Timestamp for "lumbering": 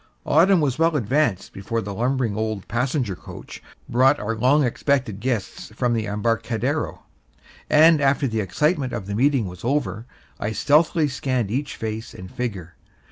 1.93-2.35